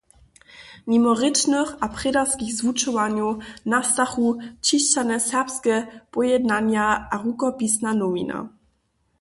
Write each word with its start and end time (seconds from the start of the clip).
Nimo 0.91 1.11
rěčnych 1.21 1.71
a 1.83 1.87
prědarskich 1.95 2.51
zwučowanjow 2.59 3.33
nastachu 3.71 4.25
ćišćane 4.65 5.17
serbske 5.29 5.75
pojednanja 6.13 6.85
a 7.13 7.15
rukopisna 7.23 7.91
nowina. 8.01 8.37